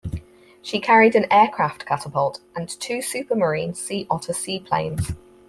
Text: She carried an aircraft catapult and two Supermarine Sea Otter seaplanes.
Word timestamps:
She 0.63 0.79
carried 0.79 1.15
an 1.15 1.27
aircraft 1.31 1.85
catapult 1.85 2.41
and 2.55 2.67
two 2.67 3.01
Supermarine 3.03 3.75
Sea 3.77 4.07
Otter 4.09 4.33
seaplanes. 4.33 5.11